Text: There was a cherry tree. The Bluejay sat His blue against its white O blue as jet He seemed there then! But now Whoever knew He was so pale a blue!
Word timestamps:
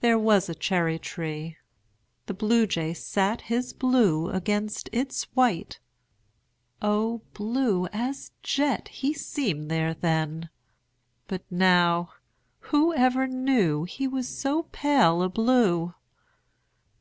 There 0.00 0.18
was 0.18 0.48
a 0.48 0.56
cherry 0.56 0.98
tree. 0.98 1.56
The 2.26 2.34
Bluejay 2.34 2.94
sat 2.94 3.42
His 3.42 3.72
blue 3.72 4.28
against 4.28 4.88
its 4.90 5.22
white 5.34 5.78
O 6.80 7.22
blue 7.32 7.86
as 7.92 8.32
jet 8.42 8.88
He 8.88 9.14
seemed 9.14 9.70
there 9.70 9.94
then! 9.94 10.50
But 11.28 11.44
now 11.48 12.10
Whoever 12.72 13.28
knew 13.28 13.84
He 13.84 14.08
was 14.08 14.26
so 14.28 14.64
pale 14.72 15.22
a 15.22 15.28
blue! 15.28 15.94